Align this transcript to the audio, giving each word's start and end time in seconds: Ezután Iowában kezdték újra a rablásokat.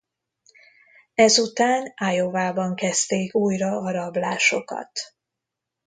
Ezután 1.15 1.93
Iowában 2.11 2.75
kezdték 2.75 3.35
újra 3.35 3.77
a 3.77 3.91
rablásokat. 3.91 4.91